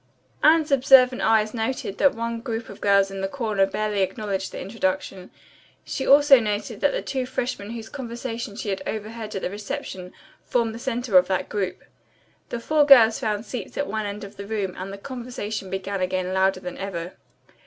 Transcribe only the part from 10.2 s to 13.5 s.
formed the center of that group. The four girls found